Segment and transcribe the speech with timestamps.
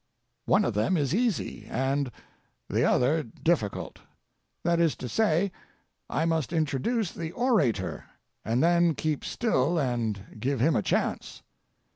[0.47, 2.11] One of them is easy, and
[2.67, 3.99] the other difficult.
[4.63, 5.51] That is to say,
[6.09, 8.05] I must introduce the orator,
[8.43, 11.43] and then keep still and give him a chance.